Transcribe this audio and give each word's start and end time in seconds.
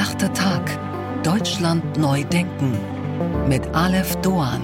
Achter 0.00 0.32
Tag. 0.32 0.78
Deutschland 1.22 1.98
neu 1.98 2.24
denken. 2.24 2.72
Mit 3.46 3.66
Aleph 3.74 4.16
Doan. 4.22 4.62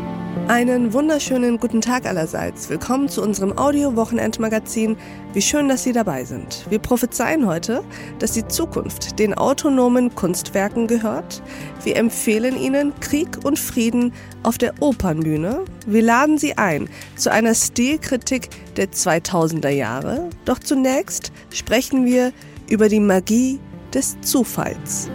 Einen 0.49 0.95
wunderschönen 0.95 1.59
guten 1.59 1.83
Tag 1.83 2.07
allerseits. 2.07 2.71
Willkommen 2.71 3.11
zu 3.11 3.21
unserem 3.21 3.59
Audio-Wochenendmagazin. 3.59 4.97
Wie 5.35 5.43
schön, 5.43 5.69
dass 5.69 5.83
Sie 5.83 5.93
dabei 5.93 6.25
sind. 6.25 6.65
Wir 6.71 6.79
prophezeien 6.79 7.47
heute, 7.47 7.85
dass 8.19 8.33
die 8.33 8.49
Zukunft 8.49 9.19
den 9.19 9.35
autonomen 9.35 10.15
Kunstwerken 10.15 10.87
gehört. 10.87 11.43
Wir 11.85 11.97
empfehlen 11.97 12.59
Ihnen 12.59 12.99
Krieg 13.01 13.45
und 13.45 13.59
Frieden 13.59 14.15
auf 14.43 14.57
der 14.57 14.73
Opernbühne. 14.81 15.67
Wir 15.87 16.03
laden 16.03 16.39
Sie 16.39 16.57
ein 16.57 16.89
zu 17.15 17.31
einer 17.31 17.55
Stilkritik 17.55 18.49
der 18.77 18.87
2000er 18.87 19.69
Jahre. 19.69 20.31
Doch 20.47 20.61
zunächst 20.61 21.31
sprechen 21.51 22.07
wir 22.07 22.33
über 22.71 22.89
die 22.89 23.01
Magie 23.01 23.61
des 23.93 24.19
Zufalls. 24.23 25.11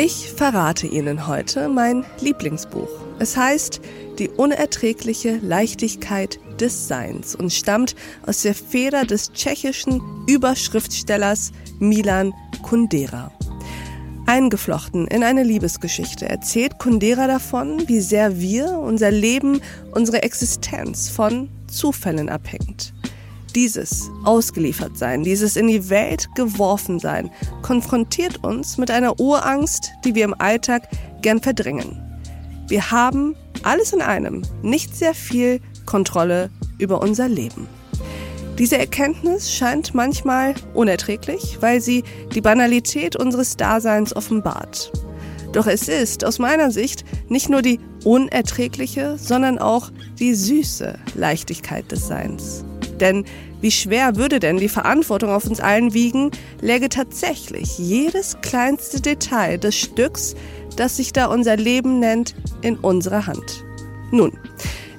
Ich 0.00 0.30
verrate 0.30 0.86
Ihnen 0.86 1.26
heute 1.26 1.68
mein 1.68 2.04
Lieblingsbuch. 2.20 2.88
Es 3.18 3.36
heißt 3.36 3.80
Die 4.20 4.28
unerträgliche 4.28 5.38
Leichtigkeit 5.42 6.38
des 6.60 6.86
Seins 6.86 7.34
und 7.34 7.52
stammt 7.52 7.96
aus 8.24 8.42
der 8.42 8.54
Feder 8.54 9.04
des 9.04 9.32
tschechischen 9.32 10.00
Überschriftstellers 10.28 11.50
Milan 11.80 12.32
Kundera. 12.62 13.32
Eingeflochten 14.26 15.08
in 15.08 15.24
eine 15.24 15.42
Liebesgeschichte 15.42 16.28
erzählt 16.28 16.78
Kundera 16.78 17.26
davon, 17.26 17.88
wie 17.88 18.00
sehr 18.00 18.38
wir, 18.38 18.78
unser 18.78 19.10
Leben, 19.10 19.60
unsere 19.90 20.22
Existenz 20.22 21.08
von 21.08 21.48
Zufällen 21.66 22.28
abhängt. 22.28 22.94
Dieses 23.58 24.08
Ausgeliefertsein, 24.22 25.24
dieses 25.24 25.56
in 25.56 25.66
die 25.66 25.90
Welt 25.90 26.28
geworfen 26.36 27.00
sein, 27.00 27.28
konfrontiert 27.60 28.44
uns 28.44 28.78
mit 28.78 28.88
einer 28.88 29.18
Urangst, 29.18 29.94
die 30.04 30.14
wir 30.14 30.26
im 30.26 30.40
Alltag 30.40 30.88
gern 31.22 31.42
verdrängen. 31.42 32.00
Wir 32.68 32.92
haben 32.92 33.34
alles 33.64 33.92
in 33.92 34.00
einem 34.00 34.42
nicht 34.62 34.94
sehr 34.94 35.12
viel 35.12 35.60
Kontrolle 35.86 36.50
über 36.78 37.02
unser 37.02 37.28
Leben. 37.28 37.66
Diese 38.60 38.78
Erkenntnis 38.78 39.52
scheint 39.52 39.92
manchmal 39.92 40.54
unerträglich, 40.72 41.58
weil 41.58 41.80
sie 41.80 42.04
die 42.36 42.40
Banalität 42.40 43.16
unseres 43.16 43.56
Daseins 43.56 44.14
offenbart. 44.14 44.92
Doch 45.50 45.66
es 45.66 45.88
ist 45.88 46.24
aus 46.24 46.38
meiner 46.38 46.70
Sicht 46.70 47.04
nicht 47.28 47.48
nur 47.48 47.62
die 47.62 47.80
unerträgliche, 48.04 49.18
sondern 49.18 49.58
auch 49.58 49.90
die 50.20 50.36
süße 50.36 50.96
Leichtigkeit 51.16 51.90
des 51.90 52.06
Seins. 52.06 52.64
Denn 52.98 53.24
wie 53.60 53.70
schwer 53.70 54.16
würde 54.16 54.40
denn 54.40 54.58
die 54.58 54.68
Verantwortung 54.68 55.30
auf 55.30 55.46
uns 55.46 55.60
allen 55.60 55.94
wiegen, 55.94 56.30
läge 56.60 56.88
tatsächlich 56.88 57.78
jedes 57.78 58.40
kleinste 58.40 59.00
Detail 59.00 59.58
des 59.58 59.76
Stücks, 59.76 60.34
das 60.76 60.96
sich 60.96 61.12
da 61.12 61.26
unser 61.26 61.56
Leben 61.56 61.98
nennt, 61.98 62.34
in 62.62 62.76
unserer 62.76 63.26
Hand. 63.26 63.64
Nun, 64.10 64.32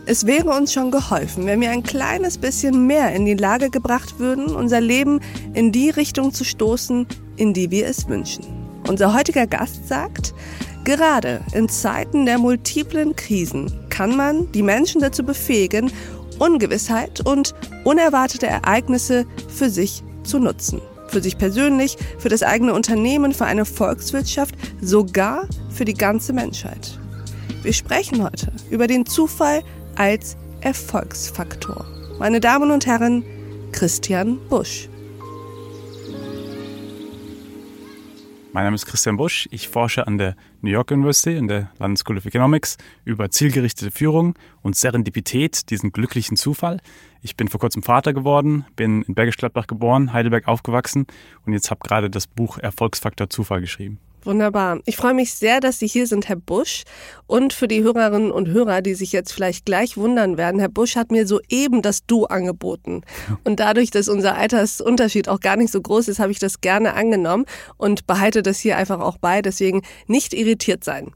es 0.05 0.25
wäre 0.25 0.49
uns 0.49 0.73
schon 0.73 0.91
geholfen, 0.91 1.45
wenn 1.45 1.61
wir 1.61 1.69
ein 1.69 1.83
kleines 1.83 2.39
bisschen 2.39 2.87
mehr 2.87 3.13
in 3.13 3.25
die 3.25 3.35
Lage 3.35 3.69
gebracht 3.69 4.17
würden, 4.17 4.47
unser 4.47 4.81
Leben 4.81 5.19
in 5.53 5.71
die 5.71 5.91
Richtung 5.91 6.33
zu 6.33 6.43
stoßen, 6.43 7.05
in 7.37 7.53
die 7.53 7.69
wir 7.69 7.87
es 7.87 8.07
wünschen. 8.07 8.43
Unser 8.87 9.13
heutiger 9.13 9.45
Gast 9.45 9.87
sagt, 9.87 10.33
gerade 10.83 11.41
in 11.53 11.69
Zeiten 11.69 12.25
der 12.25 12.39
multiplen 12.39 13.15
Krisen 13.15 13.71
kann 13.89 14.17
man 14.17 14.51
die 14.51 14.63
Menschen 14.63 14.99
dazu 14.99 15.23
befähigen, 15.23 15.91
Ungewissheit 16.39 17.21
und 17.21 17.53
unerwartete 17.83 18.47
Ereignisse 18.47 19.25
für 19.47 19.69
sich 19.69 20.03
zu 20.23 20.39
nutzen. 20.39 20.81
Für 21.07 21.21
sich 21.21 21.37
persönlich, 21.37 21.97
für 22.19 22.29
das 22.29 22.43
eigene 22.43 22.73
Unternehmen, 22.73 23.33
für 23.33 23.45
eine 23.45 23.65
Volkswirtschaft, 23.65 24.55
sogar 24.81 25.47
für 25.69 25.85
die 25.85 25.95
ganze 25.95 26.33
Menschheit. 26.33 26.99
Wir 27.63 27.73
sprechen 27.73 28.23
heute 28.23 28.51
über 28.69 28.87
den 28.87 29.05
Zufall 29.05 29.63
als 29.95 30.37
Erfolgsfaktor. 30.61 31.85
Meine 32.19 32.39
Damen 32.39 32.71
und 32.71 32.85
Herren, 32.85 33.23
Christian 33.71 34.39
Busch. 34.49 34.89
Mein 38.51 38.63
Name 38.63 38.75
ist 38.75 38.87
Christian 38.87 39.17
Busch. 39.17 39.47
Ich 39.51 39.67
forsche 39.67 40.07
an 40.07 40.17
der 40.17 40.35
New 40.61 40.71
York 40.71 40.89
University 40.89 41.37
in 41.37 41.47
der 41.47 41.69
London 41.77 41.97
School 41.97 42.17
of 42.17 42.25
Economics 42.25 42.77
über 43.05 43.29
zielgerichtete 43.29 43.91
Führung 43.91 44.33
und 44.63 44.75
Serendipität, 44.75 45.69
diesen 45.69 45.91
glücklichen 45.91 46.35
Zufall. 46.35 46.79
Ich 47.21 47.37
bin 47.37 47.47
vor 47.47 47.59
kurzem 47.59 47.83
Vater 47.83 48.11
geworden, 48.11 48.65
bin 48.75 49.03
in 49.03 49.13
Bergisch 49.13 49.37
Gladbach 49.37 49.67
geboren, 49.67 50.13
Heidelberg 50.13 50.47
aufgewachsen 50.47 51.05
und 51.45 51.53
jetzt 51.53 51.69
habe 51.69 51.81
gerade 51.87 52.09
das 52.09 52.25
Buch 52.25 52.57
Erfolgsfaktor 52.57 53.29
Zufall 53.29 53.61
geschrieben. 53.61 53.99
Wunderbar. 54.23 54.79
Ich 54.85 54.97
freue 54.97 55.13
mich 55.13 55.33
sehr, 55.33 55.61
dass 55.61 55.79
Sie 55.79 55.87
hier 55.87 56.05
sind, 56.05 56.27
Herr 56.27 56.35
Busch. 56.35 56.83
Und 57.25 57.53
für 57.53 57.67
die 57.67 57.83
Hörerinnen 57.83 58.31
und 58.31 58.49
Hörer, 58.49 58.81
die 58.81 58.93
sich 58.93 59.11
jetzt 59.13 59.31
vielleicht 59.31 59.65
gleich 59.65 59.95
wundern 59.95 60.37
werden, 60.37 60.59
Herr 60.59 60.69
Busch 60.69 60.95
hat 60.95 61.11
mir 61.11 61.25
soeben 61.25 61.81
das 61.81 62.05
Du 62.05 62.25
angeboten. 62.25 63.01
Und 63.45 63.59
dadurch, 63.59 63.91
dass 63.91 64.09
unser 64.09 64.35
Altersunterschied 64.35 65.29
auch 65.29 65.39
gar 65.39 65.55
nicht 65.55 65.71
so 65.71 65.81
groß 65.81 66.09
ist, 66.09 66.19
habe 66.19 66.31
ich 66.31 66.39
das 66.39 66.59
gerne 66.59 66.95
angenommen 66.95 67.45
und 67.77 68.07
behalte 68.07 68.43
das 68.43 68.59
hier 68.59 68.77
einfach 68.77 68.99
auch 68.99 69.17
bei. 69.17 69.41
Deswegen 69.41 69.83
nicht 70.07 70.33
irritiert 70.33 70.83
sein. 70.83 71.11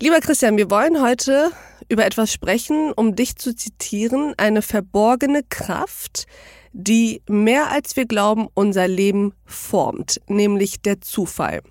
Lieber 0.00 0.20
Christian, 0.20 0.58
wir 0.58 0.70
wollen 0.70 1.02
heute 1.02 1.50
über 1.88 2.04
etwas 2.04 2.32
sprechen, 2.32 2.92
um 2.94 3.16
dich 3.16 3.36
zu 3.36 3.54
zitieren, 3.54 4.34
eine 4.36 4.60
verborgene 4.60 5.42
Kraft, 5.48 6.26
die 6.72 7.22
mehr 7.26 7.70
als 7.70 7.96
wir 7.96 8.04
glauben 8.04 8.48
unser 8.52 8.88
Leben 8.88 9.32
formt, 9.46 10.20
nämlich 10.28 10.82
der 10.82 11.00
Zufall. 11.00 11.62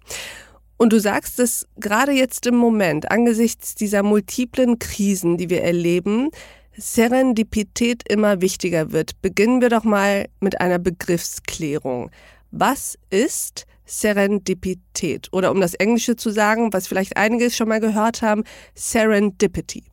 Und 0.78 0.92
du 0.92 1.00
sagst, 1.00 1.40
dass 1.40 1.66
gerade 1.78 2.12
jetzt 2.12 2.46
im 2.46 2.56
Moment, 2.56 3.10
angesichts 3.12 3.76
dieser 3.76 4.04
multiplen 4.04 4.78
Krisen, 4.78 5.38
die 5.38 5.50
wir 5.50 5.64
erleben, 5.64 6.30
Serendipität 6.78 8.04
immer 8.10 8.42
wichtiger 8.42 8.92
wird. 8.92 9.22
Beginnen 9.22 9.62
wir 9.62 9.70
doch 9.70 9.86
mal 9.86 10.28
mit 10.42 10.60
einer 10.60 10.80
Begriffsklärung. 10.80 12.12
Was 12.52 12.98
ist 13.10 13.66
Serendipität? 13.86 15.30
Oder 15.32 15.52
um 15.52 15.62
das 15.62 15.76
Englische 15.76 16.16
zu 16.16 16.32
sagen, 16.32 16.74
was 16.74 16.88
vielleicht 16.88 17.16
einige 17.16 17.50
schon 17.52 17.70
mal 17.70 17.80
gehört 17.80 18.22
haben, 18.22 18.44
Serendipity. 18.74 19.84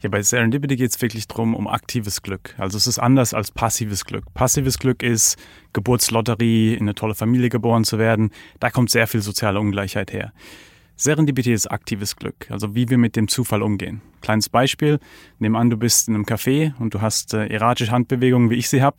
Ja, 0.00 0.08
bei 0.08 0.22
Serendipity 0.22 0.76
geht 0.76 0.90
es 0.90 1.02
wirklich 1.02 1.26
darum, 1.26 1.56
um 1.56 1.66
aktives 1.66 2.22
Glück. 2.22 2.54
Also 2.56 2.76
es 2.76 2.86
ist 2.86 3.00
anders 3.00 3.34
als 3.34 3.50
passives 3.50 4.04
Glück. 4.04 4.32
Passives 4.32 4.78
Glück 4.78 5.02
ist 5.02 5.36
Geburtslotterie, 5.72 6.74
in 6.74 6.82
eine 6.82 6.94
tolle 6.94 7.16
Familie 7.16 7.48
geboren 7.48 7.82
zu 7.82 7.98
werden. 7.98 8.30
Da 8.60 8.70
kommt 8.70 8.90
sehr 8.90 9.08
viel 9.08 9.22
soziale 9.22 9.58
Ungleichheit 9.58 10.12
her. 10.12 10.32
Serendipity 11.00 11.52
ist 11.52 11.70
aktives 11.70 12.16
Glück, 12.16 12.50
also 12.50 12.74
wie 12.74 12.88
wir 12.90 12.98
mit 12.98 13.14
dem 13.14 13.28
Zufall 13.28 13.62
umgehen. 13.62 14.02
Kleines 14.20 14.48
Beispiel, 14.48 14.98
nehmen 15.38 15.54
an, 15.54 15.70
du 15.70 15.76
bist 15.76 16.08
in 16.08 16.16
einem 16.16 16.24
Café 16.24 16.72
und 16.80 16.92
du 16.92 17.00
hast 17.00 17.34
äh, 17.34 17.46
erratische 17.46 17.92
Handbewegungen, 17.92 18.50
wie 18.50 18.56
ich 18.56 18.68
sie 18.68 18.82
habe, 18.82 18.96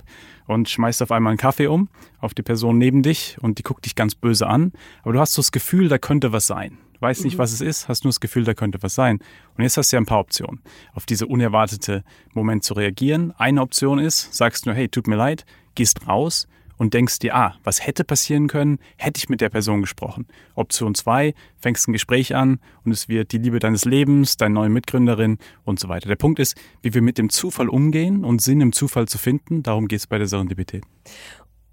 und 0.47 0.69
schmeißt 0.69 1.01
auf 1.03 1.11
einmal 1.11 1.31
einen 1.31 1.37
Kaffee 1.37 1.67
um 1.67 1.89
auf 2.19 2.33
die 2.33 2.41
Person 2.41 2.77
neben 2.77 3.03
dich 3.03 3.35
und 3.41 3.59
die 3.59 3.63
guckt 3.63 3.83
dich 3.83 3.95
ganz 3.95 4.15
böse 4.15 4.47
an, 4.47 4.71
aber 5.03 5.11
du 5.11 5.19
hast 5.19 5.33
so 5.33 5.41
das 5.41 5.51
Gefühl, 5.51 5.89
da 5.89 5.97
könnte 5.97 6.31
was 6.31 6.47
sein 6.47 6.77
weißt 7.01 7.23
nicht, 7.23 7.35
mhm. 7.35 7.39
was 7.39 7.53
es 7.53 7.61
ist, 7.61 7.87
hast 7.87 8.03
nur 8.03 8.09
das 8.09 8.19
Gefühl, 8.19 8.43
da 8.43 8.53
könnte 8.53 8.81
was 8.81 8.93
sein. 8.95 9.19
Und 9.55 9.63
jetzt 9.63 9.77
hast 9.77 9.91
du 9.91 9.95
ja 9.95 10.01
ein 10.01 10.05
paar 10.05 10.19
Optionen, 10.19 10.61
auf 10.93 11.05
diese 11.05 11.27
unerwartete 11.27 12.03
Moment 12.33 12.63
zu 12.63 12.73
reagieren. 12.73 13.33
Eine 13.37 13.61
Option 13.61 13.99
ist, 13.99 14.33
sagst 14.33 14.65
nur, 14.65 14.75
hey, 14.75 14.89
tut 14.89 15.07
mir 15.07 15.15
leid, 15.15 15.45
gehst 15.75 16.07
raus 16.07 16.47
und 16.79 16.95
denkst 16.95 17.19
dir, 17.19 17.35
ah, 17.35 17.55
was 17.63 17.85
hätte 17.85 18.03
passieren 18.03 18.47
können, 18.47 18.79
hätte 18.97 19.19
ich 19.19 19.29
mit 19.29 19.41
der 19.41 19.49
Person 19.49 19.81
gesprochen. 19.81 20.25
Option 20.55 20.95
zwei, 20.95 21.35
fängst 21.59 21.87
ein 21.87 21.93
Gespräch 21.93 22.33
an 22.33 22.59
und 22.85 22.93
es 22.93 23.07
wird 23.07 23.33
die 23.33 23.37
Liebe 23.37 23.59
deines 23.59 23.85
Lebens, 23.85 24.37
deine 24.37 24.55
neue 24.55 24.69
Mitgründerin 24.69 25.37
und 25.65 25.79
so 25.79 25.89
weiter. 25.89 26.07
Der 26.07 26.15
Punkt 26.15 26.39
ist, 26.39 26.57
wie 26.81 26.93
wir 26.93 27.01
mit 27.01 27.17
dem 27.17 27.29
Zufall 27.29 27.69
umgehen 27.69 28.23
und 28.23 28.41
Sinn 28.41 28.61
im 28.61 28.71
Zufall 28.71 29.07
zu 29.07 29.17
finden, 29.17 29.61
darum 29.61 29.87
geht 29.87 29.99
es 29.99 30.07
bei 30.07 30.17
der 30.17 30.27
Serendipität. 30.27 30.83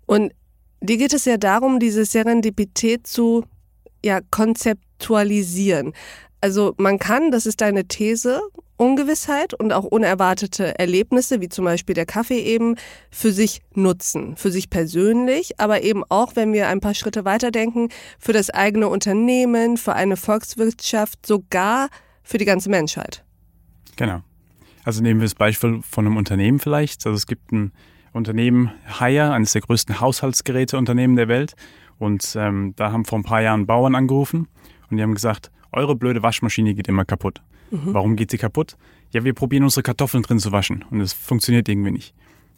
Und 0.06 0.32
dir 0.80 0.96
geht 0.96 1.14
es 1.14 1.25
ja 1.25 1.36
darum, 1.36 1.78
diese 1.78 2.04
Serendipität 2.04 3.06
zu 3.06 3.44
ja, 4.04 4.20
konzeptualisieren. 4.30 5.92
Also 6.40 6.75
man 6.78 6.98
kann, 6.98 7.30
das 7.30 7.46
ist 7.46 7.60
deine 7.60 7.86
These, 7.86 8.40
Ungewissheit 8.76 9.55
und 9.55 9.73
auch 9.73 9.84
unerwartete 9.84 10.78
Erlebnisse, 10.78 11.40
wie 11.40 11.49
zum 11.49 11.64
Beispiel 11.64 11.94
der 11.94 12.06
Kaffee 12.06 12.40
eben, 12.40 12.76
für 13.11 13.32
sich 13.32 13.62
nutzen, 13.75 14.37
für 14.37 14.50
sich 14.50 14.70
persönlich, 14.70 15.58
aber 15.58 15.82
eben 15.82 16.05
auch, 16.08 16.37
wenn 16.37 16.52
wir 16.52 16.69
ein 16.69 16.81
paar 16.81 16.94
Schritte 16.94 17.25
weiterdenken, 17.25 17.88
für 18.19 18.32
das 18.32 18.50
eigene 18.50 18.88
Unternehmen, 18.88 19.76
für 19.76 19.94
eine 19.94 20.17
Volkswirtschaft, 20.17 21.25
sogar 21.26 21.88
für 22.23 22.38
die 22.38 22.44
ganze 22.44 22.70
Menschheit. 22.70 23.25
Genau. 23.96 24.20
Also 24.84 25.02
nehmen 25.02 25.20
wir 25.20 25.25
das 25.25 25.34
Beispiel 25.34 25.81
von 25.82 26.06
einem 26.06 26.17
Unternehmen 26.17 26.58
vielleicht. 26.58 27.06
Also 27.06 27.17
es 27.17 27.26
gibt 27.26 27.50
ein 27.52 27.73
Unternehmen, 28.12 28.70
Haier, 29.00 29.32
eines 29.32 29.52
der 29.52 29.62
größten 29.62 30.00
Haushaltsgeräteunternehmen 30.00 31.17
der 31.17 31.28
Welt. 31.28 31.55
Und 31.99 32.37
ähm, 32.38 32.75
da 32.76 32.93
haben 32.93 33.05
vor 33.05 33.19
ein 33.19 33.25
paar 33.25 33.43
Jahren 33.43 33.67
Bauern 33.67 33.94
angerufen 33.94 34.49
und 34.90 34.96
die 34.96 35.02
haben 35.02 35.14
gesagt, 35.14 35.50
eure 35.73 35.96
blöde 35.96 36.23
Waschmaschine 36.23 36.75
geht 36.75 36.88
immer 36.88 37.05
kaputt. 37.05 37.43
Mhm. 37.70 37.94
Warum 37.94 38.16
geht 38.16 38.30
sie 38.30 38.38
kaputt? 38.38 38.76
Ja, 39.12 39.24
wir 39.24 39.34
probieren 39.34 39.64
unsere 39.64 39.82
Kartoffeln 39.82 40.22
drin 40.22 40.38
zu 40.38 40.52
waschen 40.52 40.84
und 40.90 41.00
es 41.00 41.12
funktioniert 41.12 41.68
irgendwie 41.68 41.90
nicht. 41.90 42.14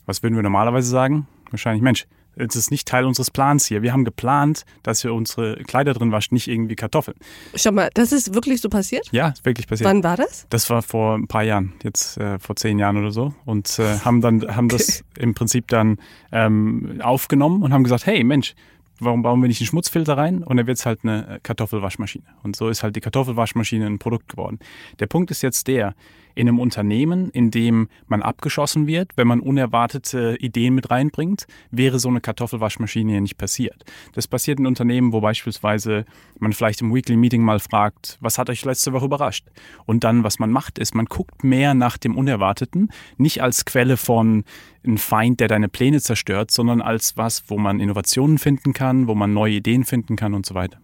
Was 0.06 0.22
würden 0.22 0.36
wir 0.36 0.42
normalerweise 0.42 0.88
sagen? 0.88 1.26
Wahrscheinlich, 1.50 1.82
Mensch, 1.82 2.06
es 2.38 2.56
ist 2.56 2.70
nicht 2.70 2.86
Teil 2.86 3.04
unseres 3.04 3.30
Plans 3.30 3.66
hier. 3.66 3.82
Wir 3.82 3.92
haben 3.92 4.04
geplant, 4.04 4.64
dass 4.82 5.02
wir 5.04 5.12
unsere 5.12 5.56
Kleider 5.64 5.92
drin 5.92 6.12
waschen, 6.12 6.34
nicht 6.34 6.48
irgendwie 6.48 6.76
Kartoffeln. 6.76 7.16
Schau 7.54 7.72
mal, 7.72 7.90
das 7.94 8.12
ist 8.12 8.34
wirklich 8.34 8.60
so 8.60 8.68
passiert? 8.68 9.08
Ja, 9.10 9.28
ist 9.28 9.44
wirklich 9.44 9.66
passiert. 9.66 9.88
Wann 9.88 10.04
war 10.04 10.16
das? 10.16 10.46
Das 10.50 10.70
war 10.70 10.82
vor 10.82 11.16
ein 11.16 11.26
paar 11.26 11.42
Jahren, 11.42 11.72
jetzt 11.82 12.16
äh, 12.18 12.38
vor 12.38 12.56
zehn 12.56 12.78
Jahren 12.78 12.96
oder 12.96 13.10
so. 13.10 13.34
Und 13.44 13.78
äh, 13.78 13.98
haben 13.98 14.20
dann 14.20 14.54
haben 14.54 14.68
das 14.68 15.04
im 15.18 15.34
Prinzip 15.34 15.68
dann 15.68 15.98
ähm, 16.32 17.00
aufgenommen 17.02 17.62
und 17.62 17.72
haben 17.72 17.84
gesagt, 17.84 18.06
hey 18.06 18.22
Mensch, 18.22 18.54
warum 19.00 19.22
bauen 19.22 19.40
wir 19.40 19.48
nicht 19.48 19.60
einen 19.60 19.66
Schmutzfilter 19.66 20.16
rein? 20.16 20.42
Und 20.42 20.56
dann 20.56 20.66
wird 20.66 20.78
es 20.78 20.86
halt 20.86 21.00
eine 21.02 21.40
Kartoffelwaschmaschine. 21.42 22.24
Und 22.42 22.56
so 22.56 22.68
ist 22.68 22.82
halt 22.82 22.96
die 22.96 23.00
Kartoffelwaschmaschine 23.00 23.86
ein 23.86 23.98
Produkt 23.98 24.28
geworden. 24.28 24.58
Der 24.98 25.06
Punkt 25.06 25.30
ist 25.30 25.42
jetzt 25.42 25.68
der, 25.68 25.94
in 26.34 26.48
einem 26.48 26.58
Unternehmen, 26.58 27.30
in 27.30 27.50
dem 27.50 27.88
man 28.06 28.22
abgeschossen 28.22 28.86
wird, 28.86 29.12
wenn 29.16 29.26
man 29.26 29.40
unerwartete 29.40 30.36
Ideen 30.40 30.74
mit 30.74 30.90
reinbringt, 30.90 31.46
wäre 31.70 31.98
so 31.98 32.08
eine 32.08 32.20
Kartoffelwaschmaschine 32.20 33.14
ja 33.14 33.20
nicht 33.20 33.38
passiert. 33.38 33.84
Das 34.14 34.26
passiert 34.26 34.58
in 34.58 34.66
Unternehmen, 34.66 35.12
wo 35.12 35.20
beispielsweise 35.20 36.04
man 36.38 36.52
vielleicht 36.52 36.80
im 36.80 36.94
Weekly 36.94 37.16
Meeting 37.16 37.42
mal 37.42 37.60
fragt, 37.60 38.18
was 38.20 38.38
hat 38.38 38.50
euch 38.50 38.64
letzte 38.64 38.92
Woche 38.92 39.06
überrascht? 39.06 39.46
Und 39.86 40.04
dann, 40.04 40.24
was 40.24 40.38
man 40.38 40.50
macht, 40.50 40.78
ist, 40.78 40.94
man 40.94 41.06
guckt 41.06 41.44
mehr 41.44 41.74
nach 41.74 41.98
dem 41.98 42.16
Unerwarteten, 42.16 42.90
nicht 43.16 43.42
als 43.42 43.64
Quelle 43.64 43.96
von 43.96 44.44
ein 44.86 44.98
Feind, 44.98 45.40
der 45.40 45.48
deine 45.48 45.68
Pläne 45.68 46.00
zerstört, 46.00 46.50
sondern 46.50 46.80
als 46.80 47.16
was, 47.16 47.44
wo 47.48 47.58
man 47.58 47.80
Innovationen 47.80 48.38
finden 48.38 48.72
kann, 48.72 49.08
wo 49.08 49.14
man 49.14 49.32
neue 49.32 49.54
Ideen 49.54 49.84
finden 49.84 50.16
kann 50.16 50.34
und 50.34 50.46
so 50.46 50.54
weiter. 50.54 50.78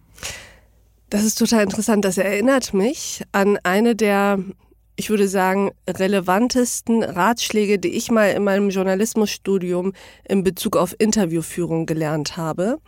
Das 1.09 1.23
ist 1.23 1.35
total 1.35 1.63
interessant. 1.63 2.03
Das 2.03 2.17
erinnert 2.17 2.73
mich 2.73 3.23
an 3.31 3.57
eine 3.63 3.95
der 3.95 4.39
ich 4.95 5.09
würde 5.09 5.27
sagen, 5.27 5.71
relevantesten 5.87 7.03
Ratschläge, 7.03 7.79
die 7.79 7.89
ich 7.89 8.11
mal 8.11 8.31
in 8.31 8.43
meinem 8.43 8.69
Journalismusstudium 8.69 9.93
in 10.27 10.43
Bezug 10.43 10.77
auf 10.77 10.95
Interviewführung 10.97 11.85
gelernt 11.85 12.37
habe. 12.37 12.79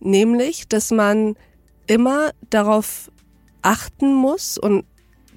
Nämlich, 0.00 0.68
dass 0.68 0.90
man 0.90 1.36
immer 1.86 2.30
darauf 2.50 3.10
achten 3.62 4.14
muss 4.14 4.58
und 4.58 4.84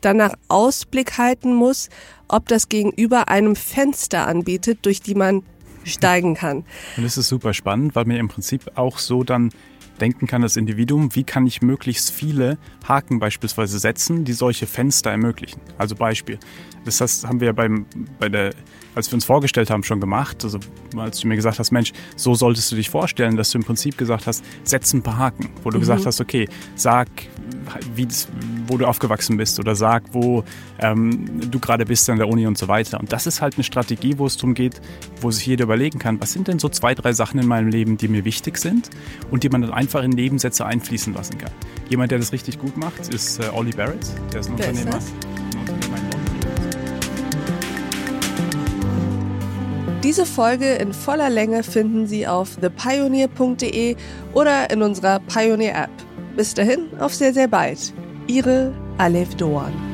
danach 0.01 0.33
Ausblick 0.47 1.17
halten 1.17 1.53
muss, 1.53 1.89
ob 2.27 2.47
das 2.47 2.69
Gegenüber 2.69 3.29
einem 3.29 3.55
Fenster 3.55 4.27
anbietet, 4.27 4.79
durch 4.83 5.01
die 5.01 5.15
man 5.15 5.43
steigen 5.83 6.35
kann. 6.35 6.65
Und 6.97 7.03
das 7.03 7.17
ist 7.17 7.27
super 7.27 7.53
spannend, 7.53 7.95
weil 7.95 8.05
mir 8.05 8.19
im 8.19 8.27
Prinzip 8.27 8.71
auch 8.75 8.99
so 8.99 9.23
dann 9.23 9.51
denken 10.01 10.27
kann, 10.27 10.41
das 10.41 10.57
Individuum, 10.57 11.15
wie 11.15 11.23
kann 11.23 11.45
ich 11.45 11.61
möglichst 11.61 12.11
viele 12.11 12.57
Haken 12.87 13.19
beispielsweise 13.19 13.79
setzen, 13.79 14.25
die 14.25 14.33
solche 14.33 14.65
Fenster 14.65 15.11
ermöglichen. 15.11 15.61
Also 15.77 15.95
Beispiel. 15.95 16.39
Das 16.85 16.99
heißt, 16.99 17.27
haben 17.27 17.39
wir 17.39 17.53
beim, 17.53 17.85
bei 18.19 18.27
der, 18.27 18.53
als 18.95 19.09
wir 19.11 19.15
uns 19.15 19.25
vorgestellt 19.25 19.69
haben, 19.69 19.83
schon 19.83 19.99
gemacht. 19.99 20.43
Also 20.43 20.59
als 20.97 21.19
du 21.19 21.27
mir 21.27 21.35
gesagt 21.35 21.59
hast, 21.59 21.71
Mensch, 21.71 21.93
so 22.15 22.35
solltest 22.35 22.71
du 22.71 22.75
dich 22.75 22.89
vorstellen, 22.89 23.37
dass 23.37 23.51
du 23.51 23.57
im 23.57 23.63
Prinzip 23.63 23.97
gesagt 23.97 24.27
hast, 24.27 24.43
setz 24.63 24.93
ein 24.93 25.01
paar 25.01 25.17
Haken, 25.17 25.49
wo 25.63 25.69
du 25.69 25.77
mhm. 25.77 25.81
gesagt 25.81 26.05
hast, 26.05 26.19
okay, 26.21 26.47
sag, 26.75 27.07
wie, 27.95 28.07
wo 28.67 28.77
du 28.77 28.85
aufgewachsen 28.85 29.37
bist 29.37 29.59
oder 29.59 29.75
sag, 29.75 30.03
wo 30.11 30.43
ähm, 30.79 31.49
du 31.49 31.59
gerade 31.59 31.85
bist 31.85 32.09
an 32.09 32.17
der 32.17 32.27
Uni 32.27 32.47
und 32.47 32.57
so 32.57 32.67
weiter. 32.67 32.99
Und 32.99 33.11
das 33.11 33.27
ist 33.27 33.41
halt 33.41 33.55
eine 33.55 33.63
Strategie, 33.63 34.17
wo 34.17 34.25
es 34.25 34.37
darum 34.37 34.53
geht, 34.53 34.81
wo 35.21 35.31
sich 35.31 35.45
jeder 35.45 35.63
überlegen 35.63 35.99
kann, 35.99 36.19
was 36.19 36.33
sind 36.33 36.47
denn 36.47 36.59
so 36.59 36.69
zwei, 36.69 36.95
drei 36.95 37.13
Sachen 37.13 37.39
in 37.39 37.47
meinem 37.47 37.69
Leben, 37.69 37.97
die 37.97 38.07
mir 38.07 38.25
wichtig 38.25 38.57
sind 38.57 38.89
und 39.29 39.43
die 39.43 39.49
man 39.49 39.61
dann 39.61 39.71
einfach 39.71 40.03
in 40.03 40.11
Nebensätze 40.11 40.65
einfließen 40.65 41.13
lassen 41.13 41.37
kann. 41.37 41.51
Jemand, 41.89 42.11
der 42.11 42.19
das 42.19 42.31
richtig 42.31 42.59
gut 42.59 42.77
macht, 42.77 43.13
ist 43.13 43.39
äh, 43.39 43.49
Ollie 43.53 43.73
Barrett, 43.73 44.05
der 44.33 44.41
ist 44.41 44.49
ein 44.49 44.57
der 44.57 44.69
Unternehmer. 44.69 44.97
Ist 44.97 45.30
Diese 50.03 50.25
Folge 50.25 50.73
in 50.73 50.93
voller 50.93 51.29
Länge 51.29 51.61
finden 51.61 52.07
Sie 52.07 52.25
auf 52.25 52.55
thepioneer.de 52.55 53.95
oder 54.33 54.71
in 54.71 54.81
unserer 54.81 55.19
Pioneer 55.19 55.75
App. 55.75 55.91
Bis 56.35 56.55
dahin, 56.55 56.87
auf 56.99 57.13
sehr, 57.13 57.33
sehr 57.33 57.47
bald. 57.47 57.93
Ihre 58.25 58.73
Alef 58.97 59.35
Doan. 59.35 59.90